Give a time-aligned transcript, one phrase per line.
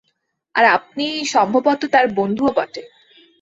[0.55, 2.83] আর আপনি সম্ভবত তার বন্ধুও বটে।